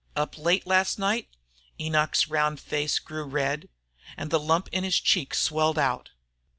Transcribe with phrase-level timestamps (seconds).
[0.15, 1.29] up late last night?"
[1.79, 3.69] Enoch's round face grew red,
[4.17, 6.09] and the lump in his cheek swelled out.